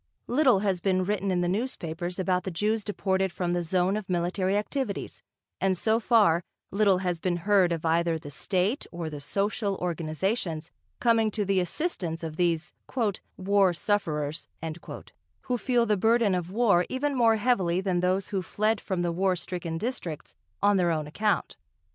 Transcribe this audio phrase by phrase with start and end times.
[0.25, 4.09] Little has been written in the newspapers about the Jews deported from the zone of
[4.09, 5.21] military activities,
[5.59, 10.71] and so far little has been heard of either the state or the social organisations
[10.99, 12.73] coming to the assistance of these
[13.37, 14.47] "war sufferers,"
[15.41, 19.11] who feel the burden of war even more heavily than those who fled from the
[19.11, 21.57] war stricken districts on their own account.